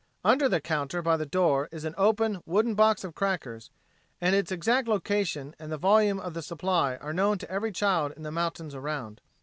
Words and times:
Under 0.25 0.49
the 0.49 0.59
counter 0.59 1.03
by 1.03 1.15
the 1.15 1.27
door 1.27 1.69
is 1.71 1.85
an 1.85 1.93
open 1.95 2.41
wooden 2.47 2.73
box 2.73 3.03
of 3.03 3.13
crackers, 3.13 3.69
and 4.19 4.33
its 4.35 4.51
exact 4.51 4.87
location 4.87 5.53
and 5.59 5.71
the 5.71 5.77
volume 5.77 6.19
of 6.19 6.33
the 6.33 6.41
supply 6.41 6.95
are 6.95 7.13
known 7.13 7.37
to 7.37 7.51
every 7.51 7.71
child 7.71 8.11
in 8.17 8.23
the 8.23 8.31
mountains 8.31 8.73
around. 8.73 9.21